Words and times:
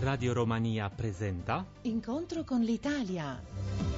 Radio 0.00 0.32
Romania 0.32 0.88
presenta 0.88 1.62
Incontro 1.82 2.42
con 2.42 2.62
l'Italia. 2.62 3.89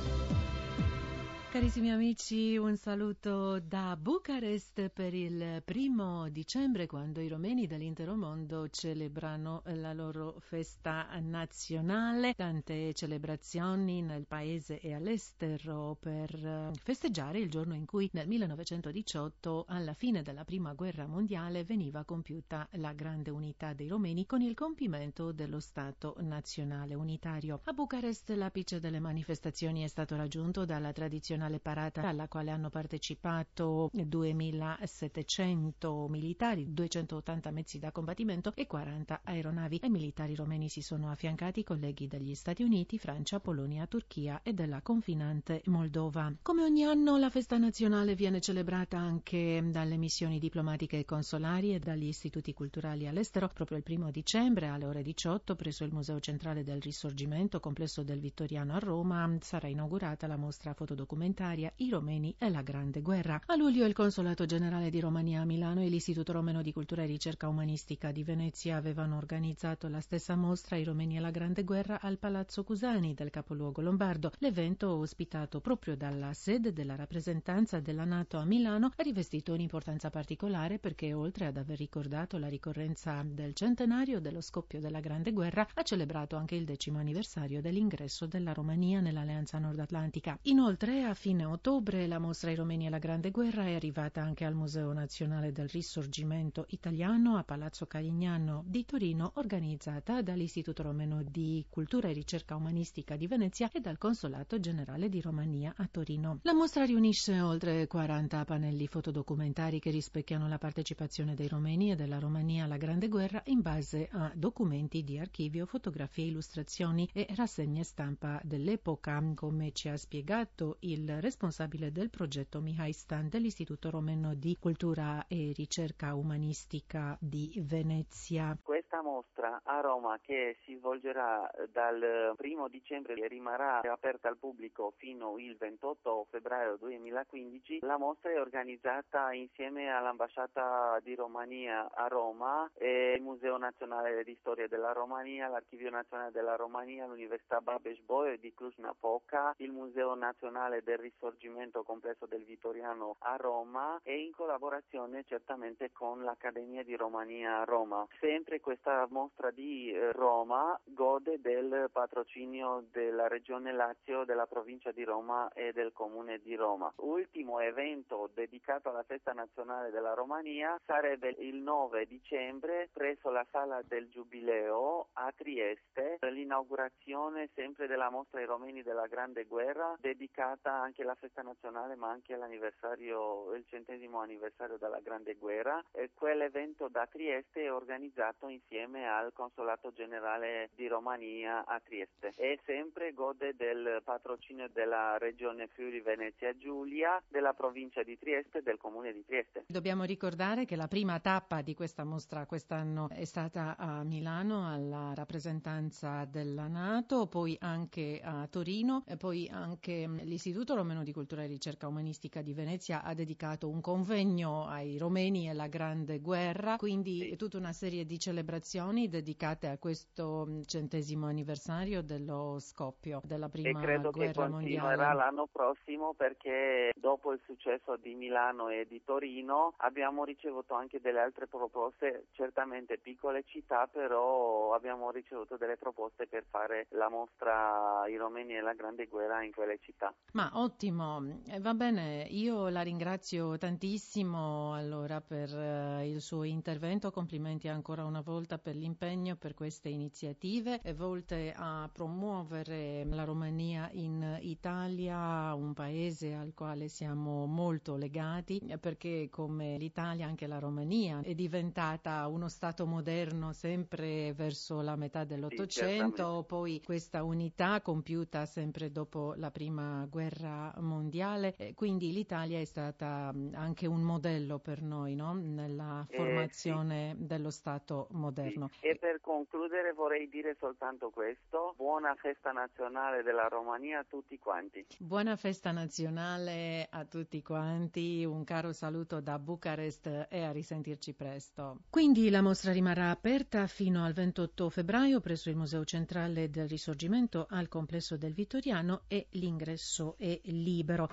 Carissimi 1.52 1.90
amici, 1.90 2.56
un 2.56 2.78
saluto 2.78 3.60
da 3.60 3.94
Bucarest 4.00 4.88
per 4.88 5.12
il 5.12 5.60
primo 5.62 6.30
dicembre 6.30 6.86
quando 6.86 7.20
i 7.20 7.28
romeni 7.28 7.66
dell'intero 7.66 8.16
mondo 8.16 8.70
celebrano 8.70 9.60
la 9.66 9.92
loro 9.92 10.36
festa 10.38 11.08
nazionale. 11.20 12.32
Tante 12.32 12.94
celebrazioni 12.94 14.00
nel 14.00 14.24
paese 14.26 14.80
e 14.80 14.94
all'estero 14.94 15.94
per 16.00 16.70
festeggiare 16.82 17.40
il 17.40 17.50
giorno 17.50 17.74
in 17.74 17.84
cui 17.84 18.08
nel 18.14 18.28
1918, 18.28 19.66
alla 19.68 19.92
fine 19.92 20.22
della 20.22 20.44
prima 20.44 20.72
guerra 20.72 21.06
mondiale, 21.06 21.64
veniva 21.64 22.02
compiuta 22.04 22.66
la 22.76 22.94
grande 22.94 23.28
unità 23.28 23.74
dei 23.74 23.88
romeni 23.88 24.24
con 24.24 24.40
il 24.40 24.54
compimento 24.54 25.32
dello 25.32 25.60
Stato 25.60 26.16
nazionale 26.20 26.94
unitario. 26.94 27.60
A 27.62 27.72
Bucarest 27.74 28.30
l'apice 28.30 28.80
delle 28.80 29.00
manifestazioni 29.00 29.82
è 29.82 29.88
stato 29.88 30.16
raggiunto 30.16 30.64
dalla 30.64 30.92
tradizionale 30.92 31.40
tradizionale 31.42 31.58
parata 31.58 32.02
alla 32.02 32.28
quale 32.28 32.50
hanno 32.50 32.68
partecipato 32.70 33.90
2700 33.92 36.06
militari, 36.08 36.72
280 36.72 37.50
mezzi 37.50 37.78
da 37.78 37.90
combattimento 37.90 38.52
e 38.54 38.66
40 38.66 39.22
aeronavi. 39.24 39.80
Ai 39.82 39.90
militari 39.90 40.36
romeni 40.36 40.68
si 40.68 40.82
sono 40.82 41.10
affiancati 41.10 41.64
colleghi 41.64 42.06
degli 42.06 42.34
Stati 42.34 42.62
Uniti, 42.62 42.98
Francia, 42.98 43.40
Polonia, 43.40 43.86
Turchia 43.86 44.42
e 44.42 44.52
della 44.52 44.82
confinante 44.82 45.62
Moldova. 45.66 46.30
Come 46.42 46.62
ogni 46.62 46.84
anno 46.84 47.16
la 47.16 47.30
festa 47.30 47.58
nazionale 47.58 48.14
viene 48.14 48.40
celebrata 48.40 48.98
anche 48.98 49.66
dalle 49.70 49.96
missioni 49.96 50.38
diplomatiche 50.38 50.98
e 50.98 51.04
consolari 51.04 51.74
e 51.74 51.80
dagli 51.80 52.06
istituti 52.06 52.52
culturali 52.52 53.08
all'estero. 53.08 53.48
Proprio 53.48 53.78
il 53.78 53.82
primo 53.82 54.10
dicembre 54.10 54.68
alle 54.68 54.86
ore 54.86 55.02
18 55.02 55.56
presso 55.56 55.84
il 55.84 55.92
Museo 55.92 56.20
Centrale 56.20 56.62
del 56.62 56.80
Risorgimento, 56.80 57.58
complesso 57.60 58.02
del 58.02 58.20
Vittoriano 58.20 58.74
a 58.74 58.78
Roma, 58.78 59.38
sarà 59.40 59.68
inaugurata 59.68 60.26
la 60.26 60.36
mostra 60.36 60.74
fotodocumentaria 60.74 61.30
documentaria 61.32 61.72
I 61.76 61.88
Romeni 61.88 62.34
e 62.38 62.50
la 62.50 62.60
Grande 62.60 63.00
Guerra. 63.00 63.40
A 63.46 63.56
luglio 63.56 63.86
il 63.86 63.94
Consolato 63.94 64.44
Generale 64.44 64.90
di 64.90 65.00
Romania 65.00 65.40
a 65.40 65.44
Milano 65.44 65.80
e 65.80 65.88
l'Istituto 65.88 66.32
Romeno 66.32 66.60
di 66.60 66.72
Cultura 66.72 67.02
e 67.02 67.06
Ricerca 67.06 67.48
Umanistica 67.48 68.12
di 68.12 68.22
Venezia 68.22 68.76
avevano 68.76 69.16
organizzato 69.16 69.88
la 69.88 70.00
stessa 70.00 70.36
mostra 70.36 70.76
I 70.76 70.84
Romeni 70.84 71.16
e 71.16 71.20
la 71.20 71.30
Grande 71.30 71.64
Guerra 71.64 72.00
al 72.00 72.18
Palazzo 72.18 72.64
Cusani 72.64 73.14
del 73.14 73.30
capoluogo 73.30 73.80
lombardo. 73.80 74.30
L'evento, 74.38 74.90
ospitato 74.94 75.60
proprio 75.60 75.96
dalla 75.96 76.34
sede 76.34 76.72
della 76.72 76.96
rappresentanza 76.96 77.80
della 77.80 78.04
Nato 78.04 78.36
a 78.36 78.44
Milano, 78.44 78.92
ha 78.94 79.02
rivestito 79.02 79.54
un'importanza 79.54 80.10
particolare 80.10 80.78
perché 80.78 81.14
oltre 81.14 81.46
ad 81.46 81.56
aver 81.56 81.78
ricordato 81.78 82.36
la 82.36 82.48
ricorrenza 82.48 83.24
del 83.24 83.54
centenario 83.54 84.20
dello 84.20 84.42
scoppio 84.42 84.80
della 84.80 85.00
Grande 85.00 85.32
Guerra, 85.32 85.66
ha 85.72 85.82
celebrato 85.82 86.36
anche 86.36 86.56
il 86.56 86.66
decimo 86.66 86.98
anniversario 86.98 87.62
dell'ingresso 87.62 88.26
della 88.26 88.52
Romania 88.52 89.00
nell'Alleanza 89.00 89.58
Nord 89.58 89.78
Atlantica. 89.78 90.38
Inoltre 90.42 91.04
ha 91.04 91.14
fine 91.22 91.44
ottobre 91.44 92.08
la 92.08 92.18
mostra 92.18 92.50
I 92.50 92.56
Romeni 92.56 92.86
e 92.86 92.90
la 92.90 92.98
Grande 92.98 93.30
Guerra 93.30 93.64
è 93.64 93.74
arrivata 93.74 94.20
anche 94.20 94.44
al 94.44 94.56
Museo 94.56 94.92
Nazionale 94.92 95.52
del 95.52 95.68
Risorgimento 95.68 96.66
Italiano 96.70 97.36
a 97.36 97.44
Palazzo 97.44 97.86
Carignano 97.86 98.64
di 98.66 98.84
Torino, 98.84 99.30
organizzata 99.36 100.20
dall'Istituto 100.20 100.82
Romeno 100.82 101.22
di 101.22 101.64
Cultura 101.70 102.08
e 102.08 102.12
Ricerca 102.12 102.56
Umanistica 102.56 103.14
di 103.14 103.28
Venezia 103.28 103.70
e 103.70 103.78
dal 103.78 103.98
Consolato 103.98 104.58
Generale 104.58 105.08
di 105.08 105.20
Romania 105.20 105.72
a 105.76 105.86
Torino. 105.88 106.40
La 106.42 106.54
mostra 106.54 106.84
riunisce 106.84 107.40
oltre 107.40 107.86
40 107.86 108.44
pannelli 108.44 108.88
fotodocumentari 108.88 109.78
che 109.78 109.92
rispecchiano 109.92 110.48
la 110.48 110.58
partecipazione 110.58 111.36
dei 111.36 111.46
romeni 111.46 111.92
e 111.92 111.94
della 111.94 112.18
Romania 112.18 112.64
alla 112.64 112.78
Grande 112.78 113.06
Guerra 113.06 113.40
in 113.44 113.60
base 113.60 114.08
a 114.10 114.32
documenti 114.34 115.04
di 115.04 115.20
archivio, 115.20 115.66
fotografie, 115.66 116.26
illustrazioni 116.26 117.08
e 117.12 117.28
rassegne 117.36 117.84
stampa 117.84 118.40
dell'epoca, 118.42 119.22
come 119.36 119.70
ci 119.70 119.88
ha 119.88 119.96
spiegato 119.96 120.78
il 120.80 121.10
responsabile 121.20 121.92
del 121.92 122.10
progetto 122.10 122.60
Mihai 122.60 122.92
Stan 122.92 123.28
dell'Istituto 123.28 123.90
Romeno 123.90 124.34
di 124.34 124.56
Cultura 124.58 125.26
e 125.28 125.52
Ricerca 125.54 126.14
Umanistica 126.14 127.16
di 127.20 127.62
Venezia. 127.64 128.56
Questa 128.62 129.02
mostra 129.02 129.60
a 129.64 129.80
Roma 129.80 130.18
che 130.22 130.56
si 130.64 130.76
svolgerà 130.76 131.50
dal 131.70 132.34
1 132.38 132.68
dicembre 132.68 133.14
e 133.14 133.28
rimarrà 133.28 133.80
aperta 133.80 134.28
al 134.28 134.38
pubblico 134.38 134.92
fino 134.96 135.38
il 135.38 135.56
28 135.56 136.26
febbraio 136.30 136.76
2015, 136.76 137.80
la 137.82 137.98
mostra 137.98 138.30
è 138.30 138.40
organizzata 138.40 139.32
insieme 139.32 139.90
all'Ambasciata 139.90 140.98
di 141.02 141.14
Romania 141.14 141.90
a 141.92 142.06
Roma 142.06 142.70
il 142.80 143.22
Museo 143.22 143.56
Nazionale 143.56 144.24
di 144.24 144.36
Storia 144.40 144.68
della 144.68 144.92
Romania, 144.92 145.48
l'Archivio 145.48 145.90
Nazionale 145.90 146.30
della 146.32 146.56
Romania, 146.56 147.06
l'Università 147.06 147.60
Babes-Bolyai 147.60 148.38
di 148.38 148.52
Cluj-Napoca, 148.54 149.54
il 149.58 149.70
Museo 149.70 150.14
Nazionale 150.14 150.82
del 150.82 150.98
Risorgimento 151.02 151.82
Complesso 151.82 152.26
del 152.26 152.44
Vittoriano 152.44 153.16
a 153.18 153.34
Roma 153.34 154.00
e 154.04 154.20
in 154.20 154.30
collaborazione 154.32 155.24
certamente 155.24 155.90
con 155.90 156.22
l'Accademia 156.22 156.84
di 156.84 156.94
Romania 156.94 157.58
a 157.58 157.64
Roma. 157.64 158.06
Sempre 158.20 158.60
questa 158.60 159.06
mostra 159.10 159.50
di 159.50 159.90
eh, 159.90 160.12
Roma 160.12 160.78
gode 160.84 161.40
del 161.40 161.88
patrocinio 161.90 162.84
della 162.92 163.26
Regione 163.26 163.72
Lazio, 163.72 164.24
della 164.24 164.46
provincia 164.46 164.92
di 164.92 165.02
Roma 165.02 165.50
e 165.52 165.72
del 165.72 165.92
Comune 165.92 166.38
di 166.38 166.54
Roma. 166.54 166.92
Ultimo 166.98 167.58
evento 167.58 168.30
dedicato 168.32 168.88
alla 168.88 169.02
festa 169.02 169.32
nazionale 169.32 169.90
della 169.90 170.14
Romania 170.14 170.80
sarebbe 170.86 171.34
il 171.38 171.56
9 171.56 172.06
dicembre 172.06 172.88
presso 172.92 173.30
la 173.30 173.44
Sala 173.50 173.82
del 173.82 174.08
Giubileo 174.08 175.08
a 175.14 175.32
Trieste, 175.36 176.18
l'inaugurazione 176.20 177.50
sempre 177.54 177.88
della 177.88 178.08
mostra 178.08 178.38
ai 178.38 178.46
romeni 178.46 178.82
della 178.82 179.08
Grande 179.08 179.44
Guerra 179.44 179.96
dedicata 179.98 180.90
anche 180.92 181.02
alla 181.02 181.14
festa 181.14 181.40
nazionale 181.40 181.96
ma 181.96 182.10
anche 182.10 182.34
all'anniversario, 182.34 183.54
il 183.54 183.64
centesimo 183.66 184.20
anniversario 184.20 184.76
della 184.76 185.00
Grande 185.00 185.34
Guerra. 185.36 185.82
E 185.92 186.10
quell'evento 186.12 186.88
da 186.88 187.08
Trieste 187.10 187.62
è 187.62 187.72
organizzato 187.72 188.48
insieme 188.48 189.08
al 189.08 189.32
Consolato 189.32 189.90
Generale 189.92 190.68
di 190.74 190.86
Romania 190.86 191.64
a 191.64 191.80
Trieste 191.80 192.32
e 192.36 192.60
sempre 192.66 193.14
gode 193.14 193.54
del 193.56 194.02
patrocinio 194.04 194.68
della 194.68 195.16
Regione 195.16 195.66
Friuli 195.68 196.00
Venezia 196.00 196.54
Giulia, 196.58 197.22
della 197.26 197.54
provincia 197.54 198.02
di 198.02 198.18
Trieste 198.18 198.58
e 198.58 198.62
del 198.62 198.76
Comune 198.76 199.14
di 199.14 199.24
Trieste. 199.24 199.64
Dobbiamo 199.68 200.04
ricordare 200.04 200.66
che 200.66 200.76
la 200.76 200.88
prima 200.88 201.20
tappa 201.20 201.62
di 201.62 201.74
questa 201.74 202.04
mostra 202.04 202.44
quest'anno 202.44 203.08
è 203.08 203.24
stata 203.24 203.76
a 203.78 204.04
Milano 204.04 204.70
alla 204.70 205.14
rappresentanza 205.14 206.26
della 206.26 206.66
Nato, 206.66 207.26
poi 207.28 207.56
anche 207.60 208.20
a 208.22 208.46
Torino, 208.48 209.04
poi 209.16 209.48
anche 209.50 210.06
l'Istituto 210.24 210.71
l'Istituto 210.72 210.76
Romeno 210.76 211.02
di 211.02 211.12
Cultura 211.12 211.42
e 211.42 211.46
Ricerca 211.46 211.86
Umanistica 211.86 212.42
di 212.42 212.54
Venezia 212.54 213.02
ha 213.02 213.14
dedicato 213.14 213.68
un 213.68 213.80
convegno 213.80 214.66
ai 214.66 214.96
romeni 214.98 215.46
e 215.46 215.50
alla 215.50 215.66
Grande 215.66 216.18
Guerra, 216.18 216.76
quindi 216.76 217.36
tutta 217.36 217.58
una 217.58 217.72
serie 217.72 218.04
di 218.04 218.18
celebrazioni 218.18 219.08
dedicate 219.08 219.68
a 219.68 219.78
questo 219.78 220.62
centesimo 220.66 221.26
anniversario 221.26 222.02
dello 222.02 222.56
scoppio 222.58 223.20
della 223.24 223.48
prima 223.48 223.70
guerra 223.72 223.98
mondiale. 223.98 224.28
E 224.28 224.32
credo 224.32 224.32
che 224.32 224.50
continuerà 224.50 225.12
l'anno 225.12 225.48
prossimo 225.50 226.14
perché 226.14 226.92
dopo 226.96 227.32
il 227.32 227.40
successo 227.44 227.96
di 227.96 228.14
Milano 228.14 228.68
e 228.68 228.86
di 228.88 229.02
Torino 229.04 229.74
abbiamo 229.78 230.24
ricevuto 230.24 230.74
anche 230.74 231.00
delle 231.00 231.20
altre 231.20 231.46
proposte, 231.46 232.26
certamente 232.32 232.98
piccole 232.98 233.44
città, 233.46 233.88
però 233.90 234.71
abbiamo 234.82 235.12
ricevuto 235.12 235.56
delle 235.56 235.76
proposte 235.76 236.26
per 236.26 236.44
fare 236.50 236.86
la 236.90 237.08
mostra 237.08 238.02
I 238.08 238.16
Romeni 238.16 238.56
e 238.56 238.60
la 238.60 238.74
Grande 238.74 239.06
Guerra 239.06 239.44
in 239.44 239.52
quelle 239.52 239.78
città. 239.80 240.12
Ma 240.32 240.50
ottimo, 240.54 241.40
eh, 241.46 241.60
va 241.60 241.72
bene, 241.74 242.26
io 242.28 242.68
la 242.68 242.82
ringrazio 242.82 243.56
tantissimo 243.58 244.74
allora 244.74 245.20
per 245.20 245.54
eh, 245.56 246.08
il 246.08 246.20
suo 246.20 246.42
intervento, 246.42 247.12
complimenti 247.12 247.68
ancora 247.68 248.04
una 248.04 248.22
volta 248.22 248.58
per 248.58 248.74
l'impegno 248.74 249.36
per 249.36 249.54
queste 249.54 249.88
iniziative 249.88 250.80
volte 250.96 251.52
a 251.54 251.88
promuovere 251.92 253.04
la 253.04 253.24
Romania 253.24 253.88
in 253.92 254.38
Italia, 254.40 255.54
un 255.54 255.74
paese 255.74 256.34
al 256.34 256.54
quale 256.54 256.88
siamo 256.88 257.46
molto 257.46 257.96
legati 257.96 258.60
perché 258.80 259.28
come 259.30 259.76
l'Italia 259.78 260.26
anche 260.26 260.46
la 260.46 260.58
Romania 260.58 261.20
è 261.22 261.34
diventata 261.34 262.26
uno 262.26 262.48
Stato 262.48 262.86
moderno 262.86 263.52
sempre 263.52 264.32
verso 264.32 264.71
la 264.80 264.96
metà 264.96 265.24
dell'Ottocento, 265.24 266.40
sì, 266.40 266.46
poi 266.46 266.82
questa 266.84 267.22
unità 267.22 267.80
compiuta 267.80 268.46
sempre 268.46 268.90
dopo 268.90 269.34
la 269.36 269.50
prima 269.50 270.06
guerra 270.08 270.72
mondiale, 270.78 271.54
quindi 271.74 272.12
l'Italia 272.12 272.58
è 272.58 272.64
stata 272.64 273.32
anche 273.52 273.86
un 273.86 274.00
modello 274.00 274.58
per 274.58 274.82
noi 274.82 275.14
no? 275.14 275.34
nella 275.34 276.06
formazione 276.08 277.10
eh, 277.10 277.14
sì. 277.14 277.26
dello 277.26 277.50
Stato 277.50 278.08
moderno. 278.12 278.68
Sì. 278.80 278.86
E 278.86 278.96
per 278.96 279.20
concludere 279.20 279.92
vorrei 279.92 280.28
dire 280.28 280.56
soltanto 280.58 281.10
questo, 281.10 281.74
buona 281.76 282.14
festa 282.14 282.52
nazionale 282.52 283.22
della 283.22 283.48
Romania 283.48 284.00
a 284.00 284.04
tutti 284.08 284.38
quanti. 284.38 284.86
Buona 284.98 285.36
festa 285.36 285.72
nazionale 285.72 286.86
a 286.90 287.04
tutti 287.04 287.42
quanti, 287.42 288.24
un 288.24 288.44
caro 288.44 288.72
saluto 288.72 289.20
da 289.20 289.38
Bucarest 289.38 290.26
e 290.30 290.42
a 290.44 290.52
risentirci 290.52 291.14
presto. 291.14 291.80
Quindi 291.90 292.30
la 292.30 292.42
mostra 292.42 292.72
rimarrà 292.72 293.10
aperta 293.10 293.66
fino 293.66 294.04
al 294.04 294.12
28 294.12 294.61
febbraio 294.68 295.20
presso 295.20 295.50
il 295.50 295.56
Museo 295.56 295.84
Centrale 295.84 296.50
del 296.50 296.68
Risorgimento 296.68 297.46
al 297.48 297.68
complesso 297.68 298.16
del 298.16 298.32
Vittoriano 298.32 299.02
e 299.08 299.26
l'ingresso 299.30 300.16
è 300.18 300.40
libero. 300.44 301.08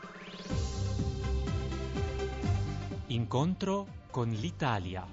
Incontro 3.08 3.88
con 4.12 4.30
l'Italia. 4.30 5.06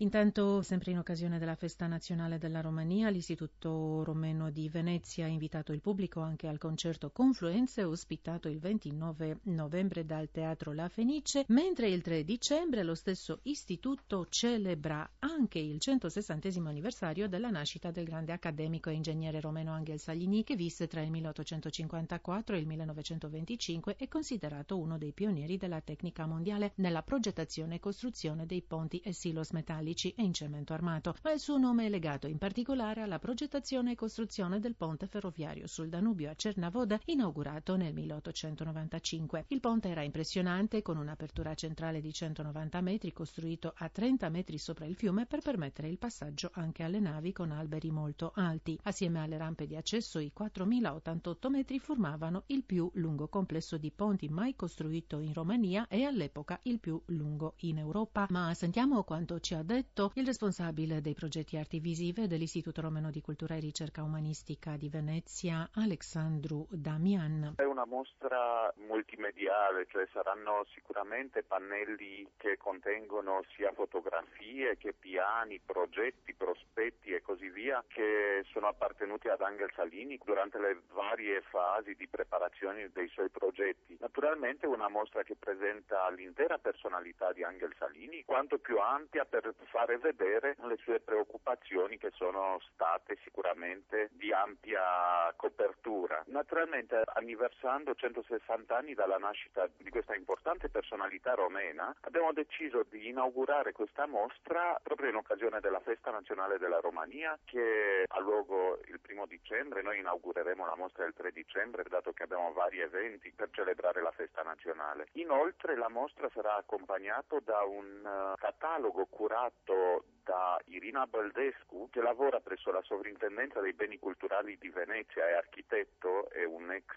Intanto, 0.00 0.62
sempre 0.62 0.92
in 0.92 0.98
occasione 0.98 1.40
della 1.40 1.56
festa 1.56 1.88
nazionale 1.88 2.38
della 2.38 2.60
Romania, 2.60 3.08
l'Istituto 3.08 4.04
Romeno 4.04 4.48
di 4.52 4.68
Venezia 4.68 5.24
ha 5.24 5.28
invitato 5.28 5.72
il 5.72 5.80
pubblico 5.80 6.20
anche 6.20 6.46
al 6.46 6.56
concerto 6.56 7.10
Confluenze, 7.10 7.82
ospitato 7.82 8.46
il 8.46 8.60
29 8.60 9.40
novembre 9.44 10.06
dal 10.06 10.30
Teatro 10.30 10.72
La 10.72 10.88
Fenice, 10.88 11.46
mentre 11.48 11.88
il 11.88 12.02
3 12.02 12.22
dicembre 12.22 12.84
lo 12.84 12.94
stesso 12.94 13.40
istituto 13.42 14.28
celebra 14.28 15.08
anche 15.18 15.58
il 15.58 15.80
160 15.80 16.48
anniversario 16.68 17.28
della 17.28 17.50
nascita 17.50 17.90
del 17.90 18.04
grande 18.04 18.30
accademico 18.30 18.90
e 18.90 18.94
ingegnere 18.94 19.40
romeno 19.40 19.72
Angel 19.72 19.98
Saligny, 19.98 20.44
che 20.44 20.54
visse 20.54 20.86
tra 20.86 21.00
il 21.00 21.10
1854 21.10 22.54
e 22.54 22.58
il 22.60 22.66
1925 22.68 23.96
e 23.96 24.06
considerato 24.06 24.78
uno 24.78 24.96
dei 24.96 25.10
pionieri 25.10 25.56
della 25.56 25.80
tecnica 25.80 26.24
mondiale 26.24 26.70
nella 26.76 27.02
progettazione 27.02 27.74
e 27.74 27.80
costruzione 27.80 28.46
dei 28.46 28.62
ponti 28.62 29.00
e 29.00 29.12
silos 29.12 29.50
metallici 29.50 29.86
metallici 29.88 30.12
e 30.16 30.22
in 30.22 30.32
cemento 30.32 30.72
armato, 30.72 31.14
ma 31.22 31.32
il 31.32 31.40
suo 31.40 31.56
nome 31.56 31.86
è 31.86 31.88
legato 31.88 32.26
in 32.26 32.38
particolare 32.38 33.00
alla 33.00 33.18
progettazione 33.18 33.92
e 33.92 33.94
costruzione 33.94 34.60
del 34.60 34.74
ponte 34.74 35.06
ferroviario 35.06 35.66
sul 35.66 35.88
Danubio 35.88 36.30
a 36.30 36.34
Cernavoda, 36.34 37.00
inaugurato 37.06 37.76
nel 37.76 37.94
1895. 37.94 39.46
Il 39.48 39.60
ponte 39.60 39.88
era 39.88 40.02
impressionante, 40.02 40.82
con 40.82 40.98
un'apertura 40.98 41.54
centrale 41.54 42.00
di 42.00 42.12
190 42.12 42.80
metri, 42.80 43.12
costruito 43.12 43.72
a 43.76 43.88
30 43.88 44.28
metri 44.28 44.58
sopra 44.58 44.84
il 44.84 44.94
fiume 44.94 45.26
per 45.26 45.40
permettere 45.40 45.88
il 45.88 45.98
passaggio 45.98 46.50
anche 46.54 46.82
alle 46.82 47.00
navi 47.00 47.32
con 47.32 47.50
alberi 47.50 47.90
molto 47.90 48.32
alti. 48.34 48.78
Assieme 48.82 49.20
alle 49.20 49.38
rampe 49.38 49.66
di 49.66 49.76
accesso, 49.76 50.18
i 50.18 50.32
4.088 50.36 51.48
metri 51.48 51.78
formavano 51.78 52.44
il 52.46 52.64
più 52.64 52.90
lungo 52.94 53.28
complesso 53.28 53.76
di 53.78 53.90
ponti 53.90 54.28
mai 54.28 54.54
costruito 54.54 55.20
in 55.20 55.32
Romania 55.32 55.86
e 55.88 56.04
all'epoca 56.04 56.58
il 56.64 56.78
più 56.78 57.00
lungo 57.06 57.54
in 57.58 57.78
Europa. 57.78 58.26
Ma 58.30 58.52
sentiamo 58.54 59.02
quanto 59.04 59.40
ci 59.40 59.54
ha 59.54 59.62
detto 59.62 59.77
detto 59.78 60.10
il 60.14 60.26
responsabile 60.26 61.00
dei 61.00 61.14
progetti 61.14 61.56
arti 61.56 61.78
visive 61.78 62.26
dell'Istituto 62.26 62.80
Romano 62.80 63.12
di 63.12 63.20
Cultura 63.20 63.54
e 63.54 63.60
Ricerca 63.60 64.02
Umanistica 64.02 64.76
di 64.76 64.88
Venezia, 64.88 65.70
Alexandru 65.74 66.66
Damian. 66.68 67.54
È 67.56 67.62
una 67.62 67.86
mostra 67.86 68.72
multimediale, 68.88 69.86
cioè 69.86 70.08
saranno 70.12 70.66
sicuramente 70.74 71.44
pannelli 71.44 72.26
che 72.36 72.56
contengono 72.56 73.44
sia 73.54 73.70
fotografie 73.72 74.76
che 74.78 74.94
piani, 74.98 75.60
progetti, 75.64 76.34
prospetti 76.34 77.12
e 77.12 77.22
così 77.22 77.48
via 77.48 77.84
che 77.86 78.44
sono 78.50 78.66
appartenuti 78.66 79.28
ad 79.28 79.42
Angel 79.42 79.70
Salini 79.76 80.18
durante 80.24 80.58
le 80.58 80.82
varie 80.92 81.40
fasi 81.42 81.94
di 81.94 82.08
preparazione 82.08 82.90
dei 82.92 83.06
suoi 83.10 83.28
progetti. 83.28 83.96
Naturalmente 84.00 84.66
una 84.66 84.88
mostra 84.88 85.22
che 85.22 85.36
presenta 85.36 86.10
l'intera 86.10 86.58
personalità 86.58 87.32
di 87.32 87.44
Angel 87.44 87.74
Salini, 87.78 88.24
quanto 88.24 88.58
più 88.58 88.78
ampia 88.78 89.24
per 89.24 89.54
fare 89.70 89.98
vedere 89.98 90.56
le 90.62 90.76
sue 90.76 91.00
preoccupazioni 91.00 91.98
che 91.98 92.10
sono 92.14 92.60
state 92.72 93.18
sicuramente 93.22 94.08
di 94.12 94.32
ampia 94.32 95.32
copertura. 95.36 96.22
Naturalmente 96.26 97.02
anniversando 97.14 97.94
160 97.94 98.76
anni 98.76 98.94
dalla 98.94 99.18
nascita 99.18 99.68
di 99.76 99.90
questa 99.90 100.14
importante 100.14 100.68
personalità 100.68 101.34
romena, 101.34 101.94
abbiamo 102.00 102.32
deciso 102.32 102.84
di 102.88 103.08
inaugurare 103.08 103.72
questa 103.72 104.06
mostra 104.06 104.78
proprio 104.82 105.10
in 105.10 105.16
occasione 105.16 105.60
della 105.60 105.80
festa 105.80 106.10
nazionale 106.10 106.58
della 106.58 106.80
Romania 106.80 107.38
che 107.44 108.04
ha 108.06 108.20
luogo 108.20 108.80
il 108.86 109.00
primo 109.00 109.26
dicembre. 109.26 109.82
Noi 109.82 109.98
inaugureremo 109.98 110.64
la 110.66 110.76
mostra 110.76 111.04
il 111.04 111.14
3 111.14 111.32
dicembre 111.32 111.84
dato 111.88 112.12
che 112.12 112.22
abbiamo 112.22 112.52
vari 112.52 112.80
eventi 112.80 113.32
per 113.34 113.50
celebrare 113.50 114.02
la 114.02 114.12
festa 114.12 114.42
nazionale. 114.42 115.08
Inoltre 115.12 115.76
la 115.76 115.88
mostra 115.88 116.28
sarà 116.32 116.56
accompagnata 116.56 117.38
da 117.40 117.62
un 117.62 118.04
uh, 118.04 118.34
catalogo 118.36 119.06
curato 119.06 119.57
fatto 119.66 120.04
da 120.28 120.60
Irina 120.66 121.06
Baldescu, 121.06 121.88
che 121.88 122.02
lavora 122.02 122.38
presso 122.40 122.70
la 122.70 122.82
Sovrintendenza 122.82 123.60
dei 123.60 123.72
Beni 123.72 123.98
Culturali 123.98 124.58
di 124.58 124.68
Venezia, 124.68 125.26
è 125.26 125.32
architetto, 125.32 126.28
è 126.28 126.44
un 126.44 126.70
ex 126.70 126.94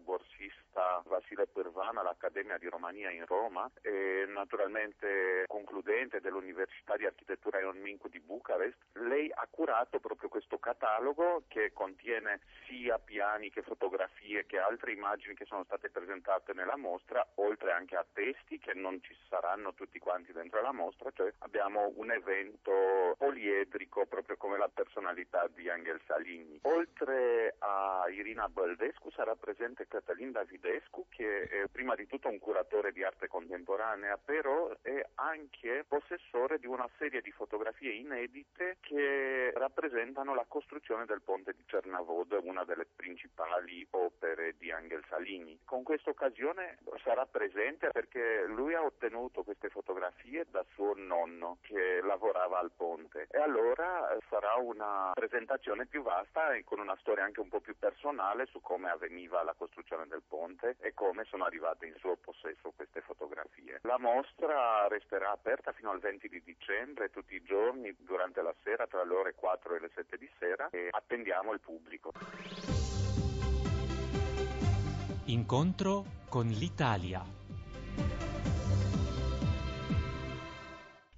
borsista 0.00 1.02
Vasile 1.06 1.46
Pârvan 1.46 1.96
all'Accademia 1.96 2.58
di 2.58 2.68
Romania 2.68 3.10
in 3.10 3.24
Roma 3.26 3.68
e 3.80 4.24
naturalmente 4.28 5.44
concludente 5.48 6.20
dell'Università 6.20 6.96
di 6.96 7.06
Architettura 7.06 7.58
Ion 7.58 7.78
Mincu 7.78 8.08
di 8.08 8.20
Bucarest. 8.20 8.76
Lei 8.92 9.32
ha 9.34 9.48
curato 9.50 9.98
proprio 9.98 10.28
questo 10.28 10.58
catalogo 10.58 11.44
che 11.48 11.72
contiene 11.72 12.40
sia 12.66 12.98
piani 12.98 13.50
che 13.50 13.62
fotografie 13.62 14.46
che 14.46 14.58
altre 14.58 14.92
immagini 14.92 15.34
che 15.34 15.46
sono 15.46 15.64
state 15.64 15.90
presentate 15.90 16.52
nella 16.52 16.76
mostra, 16.76 17.26
oltre 17.36 17.72
anche 17.72 17.96
a 17.96 18.06
testi 18.12 18.58
che 18.58 18.74
non 18.74 19.00
ci 19.02 19.16
saranno 19.28 19.74
tutti 19.74 19.98
quanti 19.98 20.32
dentro 20.32 20.60
la 20.60 20.72
mostra, 20.72 21.10
cioè 21.12 21.32
abbiamo 21.38 21.90
un 21.96 22.12
evento 22.12 22.73
poliedrico 23.16 24.06
proprio 24.06 24.36
come 24.36 24.58
la 24.58 24.70
personalità 24.72 25.48
di 25.54 25.68
Angel 25.68 26.00
Salini. 26.06 26.58
Oltre 26.62 27.56
a 27.58 28.04
Irina 28.10 28.48
Baldescu 28.48 29.10
sarà 29.10 29.34
presente 29.34 29.86
Catalin 29.86 30.32
Davidescu 30.32 31.06
che 31.08 31.42
è 31.48 31.66
prima 31.70 31.94
di 31.94 32.06
tutto 32.06 32.28
un 32.28 32.38
curatore 32.38 32.92
di 32.92 33.02
arte 33.02 33.28
contemporanea 33.28 34.16
però 34.16 34.70
è 34.82 35.04
anche 35.16 35.84
possessore 35.86 36.58
di 36.58 36.66
una 36.66 36.88
serie 36.98 37.20
di 37.20 37.30
fotografie 37.30 37.92
inedite 37.92 38.78
che 38.80 39.52
rappresentano 39.54 40.34
la 40.34 40.44
costruzione 40.46 41.04
del 41.04 41.22
ponte 41.22 41.52
di 41.52 41.64
Cernavod, 41.66 42.38
una 42.42 42.64
delle 42.64 42.86
principali 42.94 43.86
opere 43.90 44.54
di 44.58 44.70
Angel 44.70 45.04
Salini. 45.08 45.58
Con 45.64 45.82
questa 45.82 46.10
occasione 46.10 46.78
sarà 47.02 47.26
presente 47.26 47.88
perché 47.90 48.44
lui 48.46 48.74
ha 48.74 48.82
ottenuto 48.82 49.42
queste 49.42 49.68
fotografie 49.68 50.46
da 50.50 50.64
suo 50.74 50.94
nonno 50.96 51.58
che 51.62 52.00
lavorava 52.02 52.58
al 52.64 52.72
ponte 52.74 53.26
e 53.30 53.38
allora 53.38 54.10
eh, 54.10 54.18
sarà 54.28 54.54
una 54.54 55.12
presentazione 55.14 55.86
più 55.86 56.02
vasta 56.02 56.54
e 56.54 56.64
con 56.64 56.80
una 56.80 56.96
storia 57.00 57.24
anche 57.24 57.40
un 57.40 57.48
po' 57.48 57.60
più 57.60 57.76
personale 57.78 58.46
su 58.46 58.60
come 58.60 58.90
avveniva 58.90 59.42
la 59.42 59.54
costruzione 59.56 60.06
del 60.08 60.22
ponte 60.26 60.76
e 60.80 60.94
come 60.94 61.24
sono 61.24 61.44
arrivate 61.44 61.86
in 61.86 61.94
suo 61.98 62.16
possesso 62.16 62.72
queste 62.74 63.00
fotografie. 63.02 63.80
La 63.82 63.98
mostra 63.98 64.88
resterà 64.88 65.30
aperta 65.30 65.72
fino 65.72 65.90
al 65.90 66.00
20 66.00 66.28
di 66.28 66.42
dicembre 66.42 67.10
tutti 67.10 67.34
i 67.34 67.42
giorni 67.42 67.94
durante 67.98 68.42
la 68.42 68.54
sera 68.62 68.86
tra 68.86 69.04
le 69.04 69.14
ore 69.14 69.34
4 69.34 69.76
e 69.76 69.80
le 69.80 69.90
7 69.94 70.16
di 70.16 70.30
sera 70.38 70.68
e 70.70 70.88
attendiamo 70.90 71.52
il 71.52 71.60
pubblico. 71.60 72.12
Incontro 75.26 76.04
con 76.28 76.46
l'Italia. 76.48 77.22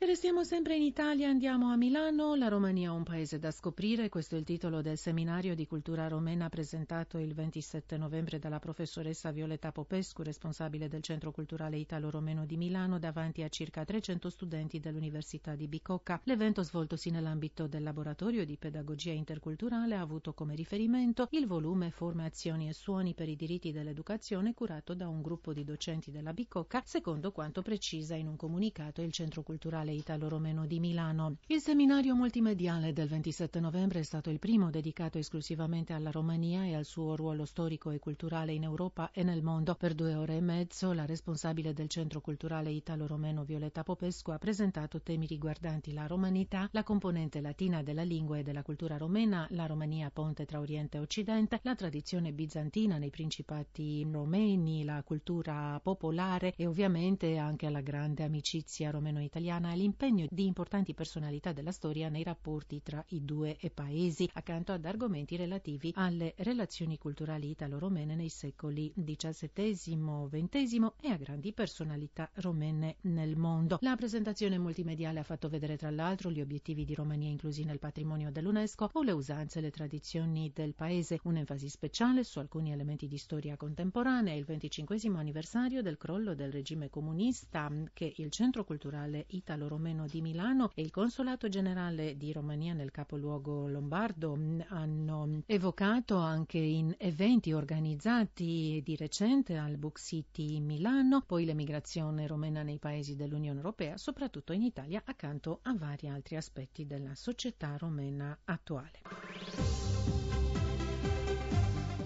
Restiamo 0.07 0.45
sempre 0.45 0.77
in 0.77 0.83
Italia, 0.83 1.29
andiamo 1.29 1.73
a 1.73 1.77
Milano. 1.77 2.37
La 2.37 2.47
Romania 2.47 2.93
un 2.93 3.03
paese 3.03 3.41
da 3.41 3.51
scoprire, 3.51 4.09
questo 4.09 4.37
è 4.37 4.39
il 4.39 4.45
titolo 4.45 4.81
del 4.81 4.97
seminario 4.97 5.57
di 5.57 5.67
cultura 5.67 6.07
romena 6.07 6.49
presentato 6.49 7.19
il 7.19 7.35
27 7.35 7.97
novembre 7.97 8.39
dalla 8.39 8.61
professoressa 8.61 9.33
Violetta 9.33 9.73
Popescu, 9.73 10.23
responsabile 10.23 10.87
del 10.87 11.03
Centro 11.03 11.33
Culturale 11.33 11.79
Italo-Romeno 11.79 12.47
di 12.47 12.57
Milano, 12.57 13.01
davanti 13.01 13.43
a 13.43 13.49
circa 13.49 13.85
300 13.85 14.31
studenti 14.31 14.79
dell'Università 14.79 15.57
di 15.57 15.67
Bicocca. 15.67 16.21
L'evento 16.23 16.63
svoltosi 16.63 17.11
nell'ambito 17.11 17.67
del 17.67 17.83
laboratorio 17.83 18.45
di 18.45 18.57
pedagogia 18.57 19.11
interculturale 19.11 19.97
ha 19.97 20.01
avuto 20.01 20.35
come 20.35 20.55
riferimento 20.55 21.27
il 21.31 21.49
volume 21.49 21.91
Forme, 21.91 22.27
azioni 22.27 22.69
e 22.69 22.75
suoni 22.75 23.15
per 23.15 23.29
i 23.29 23.35
diritti 23.35 23.73
dell'educazione 23.73 24.55
curato 24.55 24.95
da 24.95 25.09
un 25.09 25.21
gruppo 25.21 25.53
di 25.53 25.65
docenti 25.65 26.13
della 26.13 26.33
Bicocca, 26.33 26.83
secondo 26.85 27.33
quanto 27.33 27.61
precisa 27.63 28.15
in 28.15 28.29
un 28.29 28.37
comunicato 28.37 29.03
il 29.03 29.11
Centro 29.11 29.43
Culturale 29.43 29.95
Italo-Romeno 29.97 30.67
di 30.67 30.79
Milano. 30.79 31.37
Il 31.47 31.61
seminario 31.61 32.15
multimediale 32.15 32.93
del 32.93 33.09
27 33.09 33.61
novembre 33.61 34.01
è 34.01 34.03
stato 34.03 34.31
il 34.31 34.39
primo 34.39 34.71
dedicato 34.71 35.19
esclusivamente 35.19 35.93
alla 35.93 36.11
Romania 36.11 36.65
e 36.65 36.75
al 36.75 36.85
suo 36.85 37.17
ruolo 37.17 37.45
storico 37.45 37.91
e 37.91 37.99
culturale 37.99 38.53
in 38.53 38.63
Europa 38.63 39.11
e 39.13 39.23
nel 39.23 39.43
mondo. 39.43 39.75
Per 39.75 39.95
due 39.95 40.15
ore 40.15 40.37
e 40.37 40.41
mezzo 40.41 40.93
la 40.93 41.07
responsabile 41.07 41.73
del 41.73 41.89
Centro 41.89 42.21
Culturale 42.21 42.71
Italo-Romeno 42.71 43.45
Violetta 43.45 43.83
Popescu 43.83 44.31
ha 44.31 44.39
presentato 44.39 45.01
temi 45.01 45.27
riguardanti 45.27 45.93
la 45.93 46.07
romanità, 46.07 46.69
la 46.73 46.83
componente 46.83 47.41
latina 47.41 47.83
della 47.83 48.03
lingua 48.03 48.39
e 48.39 48.43
della 48.43 48.63
cultura 48.63 48.97
romena, 48.97 49.47
la 49.51 49.67
Romania 49.67 50.11
ponte 50.11 50.45
tra 50.45 50.61
Oriente 50.61 50.99
e 50.99 51.01
Occidente, 51.01 51.61
la 51.63 51.75
tradizione 51.75 52.33
bizantina 52.33 52.99
nei 52.99 53.11
principati 53.11 54.07
romeni, 54.11 54.85
la 54.85 55.03
cultura 55.03 55.81
popolare 55.83 56.55
e 56.57 56.67
ovviamente 56.67 57.37
anche 57.39 57.69
la 57.71 57.81
grande 57.81 58.25
amicizia 58.25 58.91
romeno-italiana 58.91 59.73
e 59.73 59.77
l'impegno 59.87 60.27
di 60.29 60.47
importanti 60.47 60.95
personalità 60.95 61.53
della 61.53 61.71
storia 61.71 62.09
nei 62.09 62.25
rapporti 62.25 62.83
tra 62.83 63.05
i 63.11 63.25
due 63.25 63.57
paesi, 63.73 64.29
accanto 64.33 64.73
ad 64.73 64.85
argomenti 64.85 65.37
relativi 65.37 65.93
alle 65.95 66.35
relazioni 66.39 66.99
culturali 66.99 67.51
italo-romene 67.51 68.17
nei 68.17 68.29
secoli 68.29 68.93
XVII, 68.93 70.29
XX 70.29 70.93
e 71.01 71.09
a 71.11 71.17
grandi 71.17 71.53
personalità 71.53 72.29
romene 72.35 72.97
nel 73.03 73.37
mondo. 73.37 73.79
La 73.83 73.95
presentazione 73.95 74.59
multimediale 74.59 75.21
ha 75.21 75.23
fatto 75.23 75.49
vedere 75.49 75.77
tra 75.77 75.91
l'altro 75.91 76.33
gli 76.33 76.41
obiettivi 76.41 76.85
di 76.85 76.95
Romania 76.95 77.31
inclusi 77.31 77.63
nel 77.63 77.79
patrimonio 77.79 78.33
dell'UNESCO 78.33 78.91
o 78.93 79.03
le 79.03 79.13
usanze 79.13 79.61
e 79.61 79.63
le 79.63 79.71
tradizioni 79.71 80.51
del 80.53 80.75
paese, 80.75 81.21
un'enfasi 81.23 81.69
speciale 81.69 82.25
su 82.25 82.41
alcuni 82.41 82.73
elementi 82.73 83.07
di 83.07 83.19
storia 83.19 83.57
contemporanea, 83.57 84.35
il 84.35 84.45
25 84.45 84.97
anniversario 85.15 85.81
del 85.81 85.97
crollo 85.97 86.35
del 86.35 86.51
regime 86.51 86.91
comunista 86.91 87.71
che 87.93 88.13
il 88.17 88.31
Centro 88.33 88.65
Culturale 88.65 89.27
Italo-Romeno 89.67 90.07
di 90.07 90.21
Milano 90.21 90.71
e 90.75 90.83
il 90.83 90.91
Consolato 90.91 91.49
Generale 91.49 92.17
di 92.17 92.33
Romania 92.33 92.73
nel 92.73 92.91
capoluogo 92.93 93.67
lombardo 93.67 94.39
hanno 94.69 95.43
evocato 95.47 96.17
anche 96.19 96.59
in 96.59 96.95
eventi 96.99 97.53
organizzati 97.53 98.81
di 98.85 98.97
recente 98.97 99.57
al 99.57 99.77
Book 99.77 99.99
City 99.99 100.61
Milano, 100.61 101.23
poi 101.27 101.45
l'emigrazione 101.45 102.27
romena 102.27 102.63
nei 102.63 102.79
paesi 102.79 103.17
dell'Unione 103.17 103.59
Europea, 103.59 103.97
soprattutto 103.97 104.53
in 104.53 104.63
Italia, 104.63 105.03
accanto 105.05 105.59
a 105.63 105.75
vari 105.77 106.09
altri 106.09 106.37
aspetti 106.37 106.87
della 106.87 107.15
società 107.15 107.77
romena 107.77 108.37
attuale. 108.45 109.01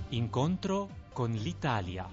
Incontro 0.09 0.89
con 1.13 1.31
l'Italia. 1.33 2.09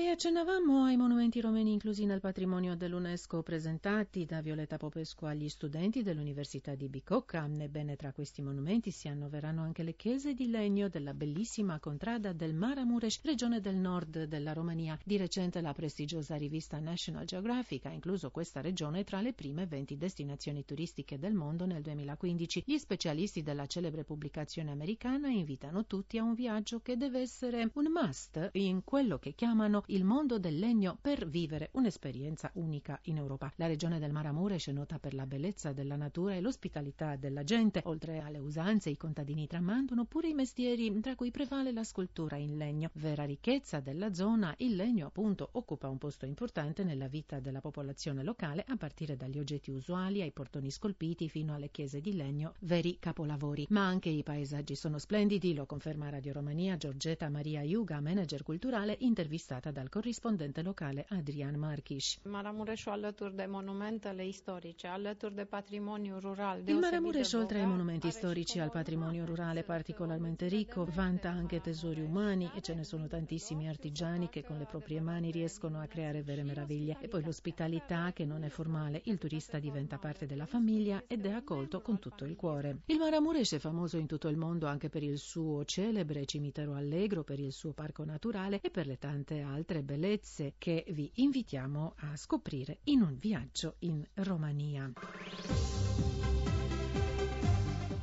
E 0.00 0.06
accennavamo 0.10 0.84
ai 0.84 0.96
monumenti 0.96 1.40
romeni 1.40 1.72
inclusi 1.72 2.04
nel 2.06 2.20
patrimonio 2.20 2.76
dell'UNESCO 2.76 3.42
presentati 3.42 4.24
da 4.26 4.40
Violetta 4.40 4.76
Popescu 4.76 5.24
agli 5.24 5.48
studenti 5.48 6.04
dell'Università 6.04 6.76
di 6.76 6.88
Bicocca. 6.88 7.50
Ebbene, 7.58 7.96
tra 7.96 8.12
questi 8.12 8.40
monumenti 8.40 8.92
si 8.92 9.08
annoverano 9.08 9.60
anche 9.60 9.82
le 9.82 9.96
chiese 9.96 10.34
di 10.34 10.50
legno 10.50 10.88
della 10.88 11.14
bellissima 11.14 11.80
contrada 11.80 12.32
del 12.32 12.54
Maramuresh, 12.54 13.22
regione 13.24 13.60
del 13.60 13.74
nord 13.74 14.26
della 14.26 14.52
Romania. 14.52 14.96
Di 15.02 15.16
recente 15.16 15.60
la 15.60 15.72
prestigiosa 15.72 16.36
rivista 16.36 16.78
National 16.78 17.24
Geographic 17.24 17.86
ha 17.86 17.90
incluso 17.90 18.30
questa 18.30 18.60
regione 18.60 19.02
tra 19.02 19.20
le 19.20 19.32
prime 19.32 19.66
20 19.66 19.96
destinazioni 19.96 20.64
turistiche 20.64 21.18
del 21.18 21.34
mondo 21.34 21.66
nel 21.66 21.82
2015. 21.82 22.62
Gli 22.64 22.78
specialisti 22.78 23.42
della 23.42 23.66
celebre 23.66 24.04
pubblicazione 24.04 24.70
americana 24.70 25.26
invitano 25.26 25.86
tutti 25.86 26.18
a 26.18 26.22
un 26.22 26.34
viaggio 26.34 26.78
che 26.78 26.96
deve 26.96 27.18
essere 27.18 27.68
un 27.74 27.86
must 27.92 28.50
in 28.52 28.84
quello 28.84 29.18
che 29.18 29.34
chiamano 29.34 29.86
il 29.90 30.04
mondo 30.04 30.38
del 30.38 30.58
legno 30.58 30.98
per 31.00 31.26
vivere 31.28 31.70
un'esperienza 31.72 32.50
unica 32.54 32.98
in 33.04 33.16
Europa. 33.16 33.52
La 33.56 33.66
regione 33.66 33.98
del 33.98 34.12
Maramuresh 34.12 34.68
è 34.68 34.72
nota 34.72 34.98
per 34.98 35.14
la 35.14 35.26
bellezza 35.26 35.72
della 35.72 35.96
natura 35.96 36.34
e 36.34 36.40
l'ospitalità 36.40 37.16
della 37.16 37.42
gente. 37.42 37.82
Oltre 37.84 38.20
alle 38.20 38.38
usanze, 38.38 38.90
i 38.90 38.96
contadini 38.96 39.46
tramandano 39.46 40.04
pure 40.04 40.28
i 40.28 40.34
mestieri, 40.34 41.00
tra 41.00 41.14
cui 41.14 41.30
prevale 41.30 41.72
la 41.72 41.84
scultura 41.84 42.36
in 42.36 42.56
legno. 42.56 42.90
Vera 42.94 43.24
ricchezza 43.24 43.80
della 43.80 44.12
zona, 44.12 44.54
il 44.58 44.76
legno 44.76 45.06
appunto 45.06 45.48
occupa 45.52 45.88
un 45.88 45.98
posto 45.98 46.26
importante 46.26 46.84
nella 46.84 47.08
vita 47.08 47.40
della 47.40 47.60
popolazione 47.60 48.22
locale, 48.22 48.64
a 48.68 48.76
partire 48.76 49.16
dagli 49.16 49.38
oggetti 49.38 49.70
usuali 49.70 50.20
ai 50.20 50.32
portoni 50.32 50.70
scolpiti 50.70 51.28
fino 51.28 51.54
alle 51.54 51.70
chiese 51.70 52.00
di 52.00 52.14
legno, 52.14 52.52
veri 52.60 52.98
capolavori. 52.98 53.66
Ma 53.70 53.86
anche 53.86 54.10
i 54.10 54.22
paesaggi 54.22 54.74
sono 54.74 54.98
splendidi, 54.98 55.54
lo 55.54 55.64
conferma 55.64 56.10
Radio 56.10 56.34
Romania 56.34 56.76
Giorgetta 56.76 57.28
Maria 57.30 57.62
Iuga, 57.62 58.00
manager 58.00 58.42
culturale, 58.42 58.96
intervistata 59.00 59.70
dal 59.78 59.88
corrispondente 59.88 60.62
locale 60.62 61.06
Adrian 61.08 61.58
Marchiș. 61.58 62.16
Maramureșul 62.22 62.92
alături 62.92 63.36
de 63.36 63.46
monumentele 63.48 64.26
istorice, 64.26 64.86
alături 64.86 65.34
de 65.34 65.44
patrimoniu 65.44 66.18
rural. 66.18 66.62
Il 66.66 66.78
Maramureș, 66.78 67.32
oltre 67.32 67.58
ai 67.58 67.66
monumenti 67.66 68.10
storici 68.10 68.54
e 68.54 68.60
al 68.60 68.70
patrimonio 68.70 69.24
rurale 69.24 69.62
particolarmente 69.62 70.46
ricco, 70.46 70.84
vanta 70.94 71.28
anche 71.28 71.60
tesori 71.60 72.00
umani 72.00 72.50
e 72.56 72.60
ce 72.60 72.74
ne 72.74 72.82
sono 72.82 73.06
tantissimi 73.06 73.68
artigiani 73.68 74.28
che 74.28 74.42
con 74.42 74.58
le 74.58 74.64
proprie 74.64 75.00
mani 75.00 75.30
riescono 75.30 75.80
a 75.80 75.86
creare 75.86 76.22
vere 76.22 76.42
meraviglie. 76.42 76.96
E 77.00 77.08
poi 77.08 77.22
l'ospitalità 77.22 78.12
che 78.12 78.24
non 78.24 78.42
è 78.42 78.48
formale, 78.48 79.00
il 79.04 79.18
turista 79.18 79.58
diventa 79.58 79.96
parte 79.98 80.26
della 80.26 80.46
famiglia 80.46 81.04
ed 81.06 81.24
è 81.24 81.32
accolto 81.32 81.80
con 81.80 81.98
tutto 82.00 82.24
il 82.24 82.34
cuore. 82.34 82.78
Il 82.86 82.98
Maramureș 82.98 83.54
è 83.54 83.58
famoso 83.58 83.96
in 83.96 84.06
tutto 84.06 84.28
il 84.28 84.36
mondo 84.36 84.66
anche 84.66 84.88
per 84.88 85.02
il 85.04 85.18
suo 85.18 85.64
celebre 85.64 86.24
cimitero 86.24 86.74
allegro, 86.74 87.22
per 87.22 87.38
il 87.38 87.52
suo 87.52 87.72
parco 87.72 88.04
naturale 88.04 88.58
e 88.60 88.70
per 88.70 88.86
le 88.86 88.98
tante 88.98 89.40
altre 89.40 89.66
altre 89.68 89.82
bellezze 89.82 90.54
che 90.56 90.82
vi 90.88 91.10
invitiamo 91.16 91.92
a 91.98 92.16
scoprire 92.16 92.78
in 92.84 93.02
un 93.02 93.14
viaggio 93.18 93.74
in 93.80 94.02
Romania. 94.14 94.90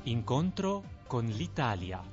Incontro 0.04 0.84
con 1.08 1.26
l'Italia. 1.26 2.04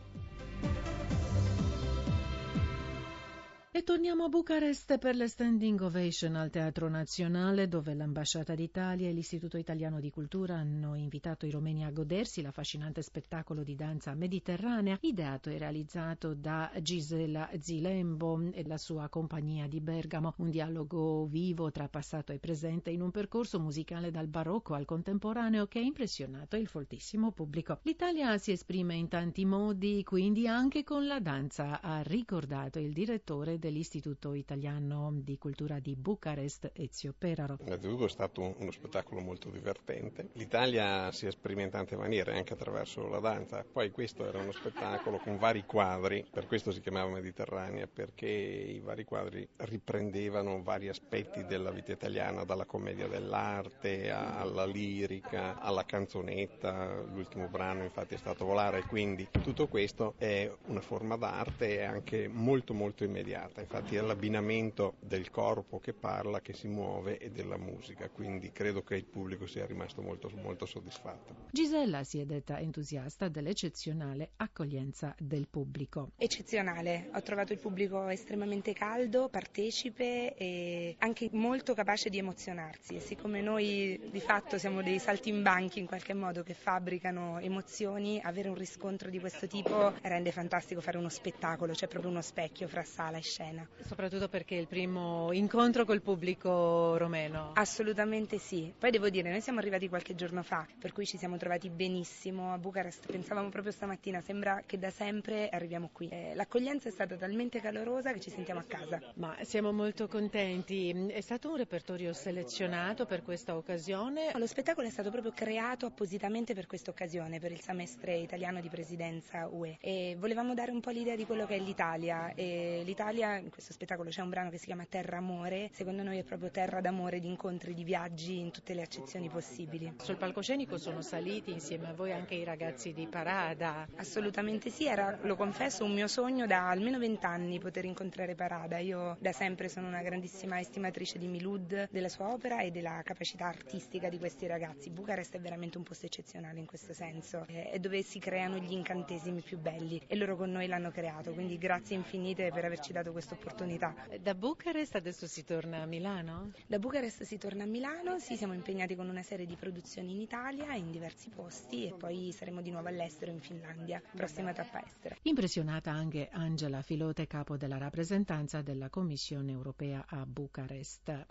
E 3.74 3.84
torniamo 3.84 4.24
a 4.24 4.28
Bucarest 4.28 4.98
per 4.98 5.16
le 5.16 5.26
standing 5.26 5.80
ovation 5.80 6.36
al 6.36 6.50
Teatro 6.50 6.90
Nazionale, 6.90 7.68
dove 7.68 7.94
l'Ambasciata 7.94 8.54
d'Italia 8.54 9.08
e 9.08 9.12
l'Istituto 9.12 9.56
Italiano 9.56 9.98
di 9.98 10.10
Cultura 10.10 10.56
hanno 10.56 10.94
invitato 10.94 11.46
i 11.46 11.50
romeni 11.50 11.82
a 11.82 11.90
godersi 11.90 12.42
l'affascinante 12.42 13.00
spettacolo 13.00 13.62
di 13.62 13.74
danza 13.74 14.12
mediterranea, 14.12 14.98
ideato 15.00 15.48
e 15.48 15.56
realizzato 15.56 16.34
da 16.34 16.70
Gisela 16.82 17.48
Zilembo 17.58 18.50
e 18.52 18.62
la 18.66 18.76
sua 18.76 19.08
compagnia 19.08 19.66
di 19.66 19.80
Bergamo. 19.80 20.34
Un 20.36 20.50
dialogo 20.50 21.24
vivo 21.24 21.70
tra 21.70 21.88
passato 21.88 22.32
e 22.32 22.38
presente 22.38 22.90
in 22.90 23.00
un 23.00 23.10
percorso 23.10 23.58
musicale 23.58 24.10
dal 24.10 24.28
barocco 24.28 24.74
al 24.74 24.84
contemporaneo 24.84 25.66
che 25.66 25.78
ha 25.78 25.82
impressionato 25.82 26.56
il 26.56 26.66
foltissimo 26.66 27.32
pubblico. 27.32 27.78
L'Italia 27.84 28.36
si 28.36 28.52
esprime 28.52 28.96
in 28.96 29.08
tanti 29.08 29.46
modi, 29.46 30.04
quindi 30.04 30.46
anche 30.46 30.84
con 30.84 31.06
la 31.06 31.20
danza, 31.20 31.80
ha 31.80 32.02
ricordato 32.02 32.78
il 32.78 32.92
direttore 32.92 33.60
dell'Istituto 33.62 34.34
Italiano 34.34 35.12
di 35.14 35.38
Cultura 35.38 35.78
di 35.78 35.94
Bucarest, 35.94 36.72
Ezio 36.74 37.14
Peraro. 37.16 37.58
Innanzitutto 37.64 38.06
è 38.06 38.08
stato 38.08 38.56
uno 38.58 38.72
spettacolo 38.72 39.20
molto 39.20 39.50
divertente. 39.50 40.30
L'Italia 40.32 41.12
si 41.12 41.26
esprime 41.26 41.62
in 41.62 41.70
tante 41.70 41.94
maniere, 41.94 42.34
anche 42.34 42.54
attraverso 42.54 43.06
la 43.06 43.20
danza. 43.20 43.64
Poi 43.70 43.92
questo 43.92 44.26
era 44.26 44.40
uno 44.40 44.50
spettacolo 44.50 45.18
con 45.18 45.38
vari 45.38 45.64
quadri, 45.64 46.26
per 46.28 46.48
questo 46.48 46.72
si 46.72 46.80
chiamava 46.80 47.08
Mediterranea, 47.12 47.86
perché 47.86 48.26
i 48.26 48.80
vari 48.80 49.04
quadri 49.04 49.48
riprendevano 49.58 50.60
vari 50.64 50.88
aspetti 50.88 51.44
della 51.44 51.70
vita 51.70 51.92
italiana, 51.92 52.42
dalla 52.42 52.64
commedia 52.64 53.06
dell'arte 53.06 54.10
alla 54.10 54.66
lirica, 54.66 55.60
alla 55.60 55.84
canzonetta. 55.84 57.00
L'ultimo 57.12 57.46
brano 57.46 57.84
infatti 57.84 58.14
è 58.14 58.18
stato 58.18 58.44
Volare, 58.44 58.82
quindi 58.88 59.28
tutto 59.30 59.68
questo 59.68 60.14
è 60.18 60.50
una 60.66 60.80
forma 60.80 61.16
d'arte 61.16 61.84
anche 61.84 62.26
molto 62.26 62.74
molto 62.74 63.04
immediata 63.04 63.51
cantata, 63.52 63.60
infatti 63.60 63.96
è 63.96 64.00
l'abbinamento 64.00 64.94
del 65.00 65.30
corpo 65.30 65.78
che 65.78 65.92
parla, 65.92 66.40
che 66.40 66.52
si 66.54 66.68
muove 66.68 67.18
e 67.18 67.30
della 67.30 67.58
musica, 67.58 68.08
quindi 68.08 68.50
credo 68.50 68.82
che 68.82 68.96
il 68.96 69.04
pubblico 69.04 69.46
sia 69.46 69.66
rimasto 69.66 70.00
molto, 70.02 70.30
molto 70.42 70.66
soddisfatto. 70.66 71.34
Gisella 71.50 72.02
si 72.02 72.18
è 72.18 72.24
detta 72.24 72.58
entusiasta 72.58 73.28
dell'eccezionale 73.28 74.30
accoglienza 74.36 75.14
del 75.18 75.46
pubblico. 75.48 76.12
Eccezionale, 76.16 77.10
ho 77.12 77.22
trovato 77.22 77.52
il 77.52 77.58
pubblico 77.58 78.08
estremamente 78.08 78.72
caldo, 78.72 79.28
partecipe 79.28 80.34
e 80.34 80.96
anche 80.98 81.28
molto 81.32 81.74
capace 81.74 82.08
di 82.08 82.18
emozionarsi 82.18 82.94
e 82.96 83.00
siccome 83.00 83.40
noi 83.40 84.00
di 84.10 84.20
fatto 84.20 84.58
siamo 84.58 84.82
dei 84.82 84.98
saltimbanchi 84.98 85.78
in 85.78 85.86
qualche 85.86 86.14
modo 86.14 86.42
che 86.42 86.54
fabbricano 86.54 87.38
emozioni, 87.38 88.20
avere 88.22 88.48
un 88.48 88.54
riscontro 88.54 89.10
di 89.10 89.20
questo 89.20 89.46
tipo 89.46 89.92
rende 90.02 90.32
fantastico 90.32 90.80
fare 90.80 90.98
uno 90.98 91.08
spettacolo, 91.08 91.72
c'è 91.72 91.88
proprio 91.88 92.10
uno 92.10 92.22
specchio 92.22 92.68
fra 92.68 92.82
sala 92.82 93.18
e 93.18 93.22
scena 93.22 93.41
scena. 93.42 93.66
Soprattutto 93.84 94.28
perché 94.28 94.56
è 94.56 94.60
il 94.60 94.68
primo 94.68 95.32
incontro 95.32 95.84
col 95.84 96.00
pubblico 96.00 96.96
romeno. 96.96 97.52
Assolutamente 97.54 98.38
sì. 98.38 98.72
Poi 98.78 98.90
devo 98.90 99.08
dire, 99.08 99.30
noi 99.30 99.40
siamo 99.40 99.58
arrivati 99.58 99.88
qualche 99.88 100.14
giorno 100.14 100.42
fa, 100.42 100.66
per 100.78 100.92
cui 100.92 101.04
ci 101.04 101.18
siamo 101.18 101.36
trovati 101.36 101.68
benissimo 101.68 102.52
a 102.52 102.58
Bucarest. 102.58 103.10
Pensavamo 103.10 103.48
proprio 103.48 103.72
stamattina, 103.72 104.20
sembra 104.20 104.62
che 104.64 104.78
da 104.78 104.90
sempre 104.90 105.48
arriviamo 105.48 105.90
qui. 105.92 106.08
Eh, 106.08 106.34
l'accoglienza 106.34 106.88
è 106.88 106.92
stata 106.92 107.16
talmente 107.16 107.60
calorosa 107.60 108.12
che 108.12 108.20
ci 108.20 108.30
sentiamo 108.30 108.60
a 108.60 108.64
casa. 108.64 109.00
Ma 109.14 109.36
siamo 109.42 109.72
molto 109.72 110.06
contenti. 110.06 110.90
È 110.90 111.20
stato 111.20 111.50
un 111.50 111.56
repertorio 111.56 112.12
selezionato 112.12 113.06
per 113.06 113.22
questa 113.22 113.56
occasione? 113.56 114.30
Lo 114.36 114.46
spettacolo 114.46 114.86
è 114.86 114.90
stato 114.90 115.10
proprio 115.10 115.32
creato 115.32 115.86
appositamente 115.86 116.54
per 116.54 116.66
questa 116.66 116.90
occasione, 116.90 117.40
per 117.40 117.50
il 117.50 117.60
semestre 117.60 118.16
italiano 118.16 118.60
di 118.60 118.68
presidenza 118.68 119.48
UE. 119.50 119.78
E 119.80 120.16
volevamo 120.18 120.54
dare 120.54 120.70
un 120.70 120.80
po' 120.80 120.90
l'idea 120.90 121.16
di 121.16 121.26
quello 121.26 121.46
che 121.46 121.56
è 121.56 121.58
l'Italia. 121.58 122.32
E 122.34 122.82
L'Italia, 122.84 123.31
in 123.36 123.50
questo 123.50 123.72
spettacolo 123.72 124.10
c'è 124.10 124.22
un 124.22 124.30
brano 124.30 124.50
che 124.50 124.58
si 124.58 124.66
chiama 124.66 124.84
Terra 124.84 125.18
Amore, 125.18 125.70
secondo 125.72 126.02
noi 126.02 126.18
è 126.18 126.24
proprio 126.24 126.50
terra 126.50 126.80
d'amore, 126.80 127.20
di 127.20 127.28
incontri, 127.28 127.74
di 127.74 127.84
viaggi 127.84 128.38
in 128.38 128.50
tutte 128.50 128.74
le 128.74 128.82
accezioni 128.82 129.28
possibili. 129.28 129.94
Sul 130.00 130.16
palcoscenico 130.16 130.78
sono 130.78 131.02
saliti 131.02 131.52
insieme 131.52 131.88
a 131.88 131.92
voi 131.92 132.12
anche 132.12 132.34
i 132.34 132.44
ragazzi 132.44 132.92
di 132.92 133.06
Parada. 133.06 133.86
Assolutamente 133.96 134.70
sì, 134.70 134.86
era, 134.86 135.18
lo 135.22 135.36
confesso, 135.36 135.84
un 135.84 135.92
mio 135.92 136.06
sogno 136.06 136.46
da 136.46 136.68
almeno 136.68 136.98
vent'anni 136.98 137.58
poter 137.58 137.84
incontrare 137.84 138.34
Parada. 138.34 138.78
Io 138.78 139.16
da 139.20 139.32
sempre 139.32 139.68
sono 139.68 139.88
una 139.88 140.02
grandissima 140.02 140.60
estimatrice 140.60 141.18
di 141.18 141.28
Milud, 141.28 141.88
della 141.90 142.08
sua 142.08 142.32
opera 142.32 142.60
e 142.60 142.70
della 142.70 143.00
capacità 143.04 143.46
artistica 143.46 144.08
di 144.08 144.18
questi 144.18 144.46
ragazzi. 144.46 144.90
Bucarest 144.90 145.36
è 145.36 145.40
veramente 145.40 145.78
un 145.78 145.84
posto 145.84 146.06
eccezionale 146.06 146.58
in 146.58 146.66
questo 146.66 146.92
senso, 146.92 147.44
è 147.46 147.78
dove 147.78 148.02
si 148.02 148.18
creano 148.18 148.58
gli 148.58 148.72
incantesimi 148.72 149.40
più 149.40 149.58
belli 149.58 150.00
e 150.06 150.16
loro 150.16 150.36
con 150.36 150.50
noi 150.50 150.66
l'hanno 150.66 150.90
creato, 150.90 151.32
quindi 151.32 151.58
grazie 151.58 151.96
infinite 151.96 152.50
per 152.50 152.64
averci 152.64 152.92
dato 152.92 153.12
questa 153.22 153.34
opportunità. 153.34 153.94
Da 154.20 154.34
Bucarest 154.34 154.96
adesso 154.96 155.26
si 155.28 155.44
torna 155.44 155.82
a 155.82 155.86
Milano? 155.86 156.50
Da 156.66 156.78
Bucarest 156.78 157.22
si 157.22 157.38
torna 157.38 157.62
a 157.62 157.66
Milano, 157.66 158.18
sì, 158.18 158.36
siamo 158.36 158.52
impegnati 158.52 158.96
con 158.96 159.08
una 159.08 159.22
serie 159.22 159.46
di 159.46 159.54
produzioni 159.54 160.10
in 160.12 160.20
Italia, 160.20 160.74
in 160.74 160.90
diversi 160.90 161.30
posti 161.30 161.86
e 161.86 161.92
poi 161.92 162.32
saremo 162.32 162.60
di 162.60 162.70
nuovo 162.70 162.88
all'estero 162.88 163.30
in 163.30 163.40
Finlandia, 163.40 164.02
prossima 164.14 164.52
tappa 164.52 164.82
estera. 164.84 165.16
Impressionata 165.22 165.92
anche 165.92 166.28
Angela 166.32 166.82
Filote, 166.82 167.26
capo 167.28 167.56
della 167.56 167.78
rappresentanza 167.78 168.60
della 168.60 168.88
Commissione 168.88 169.52
europea 169.52 170.04
a 170.08 170.26
Bucarest. 170.26 171.26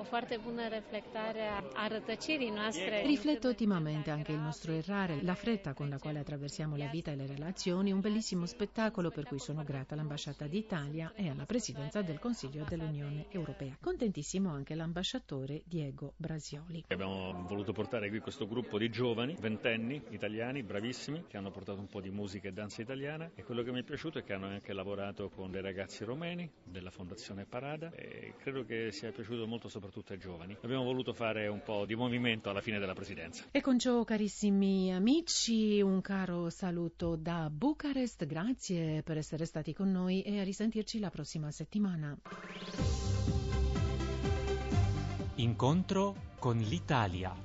Rifletto 3.04 3.48
ottimamente 3.50 4.12
anche 4.12 4.32
il 4.32 4.40
nostro 4.40 4.72
errare, 4.72 5.22
la 5.24 5.36
fretta 5.36 5.74
con 5.74 5.90
la 5.90 5.98
quale 6.00 6.20
attraversiamo 6.20 6.78
la 6.78 6.88
vita 6.88 7.12
e 7.12 7.16
le 7.16 7.28
relazioni, 7.28 7.92
un 7.92 8.00
bellissimo 8.00 8.46
spettacolo 8.46 9.10
per 9.10 9.26
cui 9.26 9.40
sono 9.40 9.64
grata 9.64 9.94
all'ambasciata 9.94 10.48
d'Italia 10.48 11.12
e 11.16 11.30
alla 11.30 11.46
presidenza 11.46 11.80
del 12.04 12.20
Consiglio 12.20 12.66
dell'Unione 12.68 13.26
Europea. 13.30 13.78
Contentissimo 13.80 14.50
anche 14.50 14.76
l'ambasciatore 14.76 15.64
Diego 15.66 16.14
Brasioli. 16.18 16.86
Abbiamo 16.88 17.44
voluto 17.48 17.74
portare 17.74 18.10
qui 18.10 18.20
questo 18.20 18.48
gruppo 18.48 18.78
di 18.78 18.90
giovani, 18.90 19.36
ventenni, 19.40 20.02
italiani, 20.10 20.64
bravissimi, 20.64 21.26
che 21.28 21.38
hanno 21.38 21.52
portato 21.52 21.80
un 21.80 21.88
po' 21.88 22.02
di 22.02 22.10
musica 22.10 22.48
e 22.48 22.54
danza 22.54 22.82
italiana 22.82 23.32
e 23.36 23.44
quello 23.44 23.64
che 23.64 23.72
mi 23.72 23.80
è 23.80 23.84
piaciuto 23.84 24.20
è 24.20 24.24
che 24.24 24.34
hanno 24.34 24.48
anche 24.48 24.74
lavorato 24.74 25.30
con 25.30 25.52
dei 25.52 25.62
ragazzi 25.62 26.04
romeni 26.04 26.50
della 26.64 26.92
Fondazione 26.92 27.46
Parada 27.46 27.92
e 27.92 28.34
credo 28.38 28.64
che 28.64 28.92
sia 28.92 29.12
piaciuto 29.12 29.48
molto 29.48 29.68
soprattutto 29.68 30.14
ai 30.14 30.20
giovani. 30.20 30.58
Abbiamo 30.62 30.84
voluto 30.84 31.14
fare 31.14 31.48
un 31.48 31.62
po' 31.64 31.86
di 31.86 31.96
movimento 31.96 32.50
alla 32.50 32.62
fine 32.62 32.80
della 32.80 32.94
presidenza. 32.94 33.46
E 33.52 33.62
con 33.62 33.80
ciò, 33.80 34.04
carissimi 34.04 34.94
amici, 34.94 35.82
un 35.82 36.02
caro 36.02 36.50
saluto 36.50 37.16
da 37.16 37.50
Bucarest, 37.50 38.26
grazie 38.26 39.02
per 39.04 39.18
essere 39.18 39.46
stati 39.46 39.74
con 39.74 39.92
noi 39.92 40.22
e 40.22 40.40
a 40.40 40.44
risentirci 40.44 41.00
la 41.00 41.10
prossima 41.10 41.52
settimana. 41.62 42.18
Incontro 45.36 46.16
con 46.40 46.58
l'Italia. 46.58 47.36